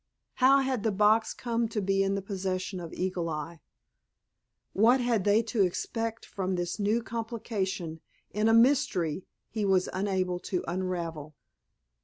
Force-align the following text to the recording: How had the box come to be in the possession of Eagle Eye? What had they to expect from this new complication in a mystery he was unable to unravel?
How 0.37 0.61
had 0.61 0.81
the 0.81 0.91
box 0.91 1.31
come 1.31 1.69
to 1.69 1.79
be 1.79 2.01
in 2.01 2.15
the 2.15 2.23
possession 2.23 2.79
of 2.79 2.91
Eagle 2.91 3.29
Eye? 3.29 3.59
What 4.73 4.99
had 4.99 5.25
they 5.25 5.43
to 5.43 5.61
expect 5.61 6.25
from 6.25 6.55
this 6.55 6.79
new 6.79 7.03
complication 7.03 7.99
in 8.31 8.47
a 8.49 8.51
mystery 8.55 9.27
he 9.51 9.63
was 9.63 9.87
unable 9.93 10.39
to 10.39 10.63
unravel? 10.67 11.35